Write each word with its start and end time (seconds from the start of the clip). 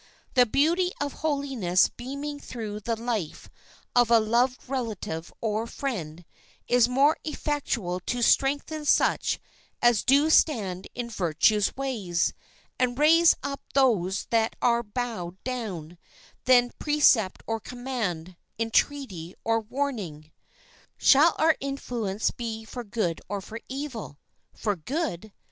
The 0.33 0.47
beauty 0.47 0.91
of 0.99 1.13
holiness 1.21 1.87
beaming 1.89 2.39
through 2.39 2.79
the 2.79 2.99
life 2.99 3.51
of 3.95 4.09
a 4.09 4.19
loved 4.19 4.67
relative 4.67 5.31
or 5.41 5.67
friend 5.67 6.25
is 6.67 6.89
more 6.89 7.17
effectual 7.23 7.99
to 8.07 8.23
strengthen 8.23 8.83
such 8.83 9.39
as 9.79 10.01
do 10.03 10.31
stand 10.31 10.87
in 10.95 11.11
virtue's 11.11 11.77
ways, 11.77 12.33
and 12.79 12.97
raise 12.97 13.35
up 13.43 13.61
those 13.75 14.25
that 14.31 14.55
are 14.59 14.81
bowed 14.81 15.37
down, 15.43 15.99
than 16.45 16.71
precept 16.79 17.43
or 17.45 17.59
command, 17.59 18.35
entreaty 18.57 19.35
or 19.43 19.59
warning. 19.59 20.31
Shall 20.97 21.35
our 21.37 21.55
influence 21.59 22.31
be 22.31 22.65
for 22.65 22.83
good 22.83 23.21
or 23.29 23.39
for 23.39 23.59
evil? 23.69 24.17
For 24.55 24.75
good? 24.75 25.31